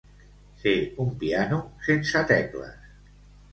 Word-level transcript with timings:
Ser 0.63 0.73
un 1.03 1.11
piano 1.25 1.61
sense 1.91 2.25
tecles. 2.35 2.91